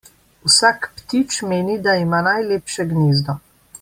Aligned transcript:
Vsak 0.47 0.87
ptič 1.01 1.37
meni, 1.51 1.75
da 1.89 1.95
ima 2.05 2.23
najlepše 2.31 2.87
gnezdo. 2.95 3.37